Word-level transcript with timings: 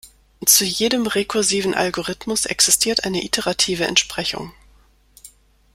Zu 0.43 0.63
jedem 0.65 1.05
rekursiven 1.05 1.75
Algorithmus 1.75 2.47
existiert 2.47 3.03
eine 3.03 3.23
iterative 3.23 3.85
Entsprechung. 3.85 4.51